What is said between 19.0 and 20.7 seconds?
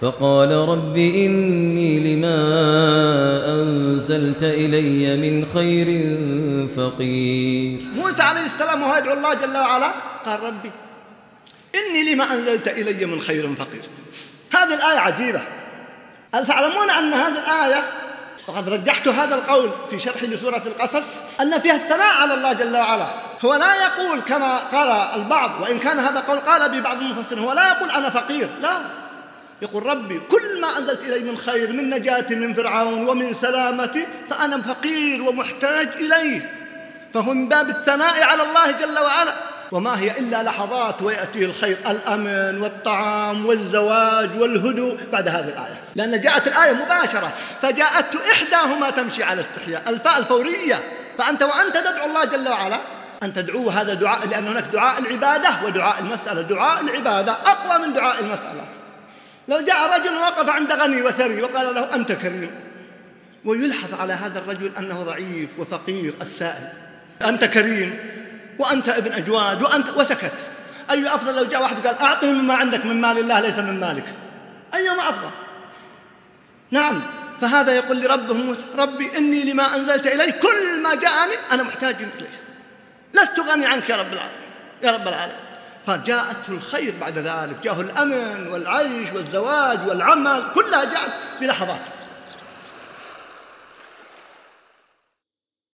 هذا القول في شرح لسورة